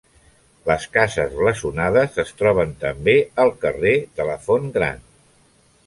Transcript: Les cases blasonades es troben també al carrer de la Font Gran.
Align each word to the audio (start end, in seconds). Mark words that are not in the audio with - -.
Les 0.69 0.87
cases 0.95 1.35
blasonades 1.41 2.17
es 2.25 2.33
troben 2.41 2.73
també 2.87 3.15
al 3.45 3.55
carrer 3.67 3.97
de 4.19 4.31
la 4.33 4.39
Font 4.49 4.71
Gran. 4.81 5.07